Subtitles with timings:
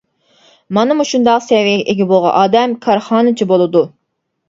[0.77, 3.89] مانا مۇشۇنداق سەۋىيەگە ئىگە بولغان ئادەم كارخانىچى بولىدۇ.